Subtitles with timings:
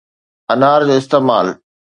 [0.53, 1.47] انار جو استعمال